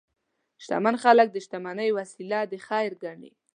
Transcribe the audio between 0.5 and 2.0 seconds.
شتمن خلک د شتمنۍ